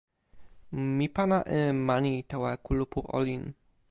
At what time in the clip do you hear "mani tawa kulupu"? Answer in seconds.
1.87-2.99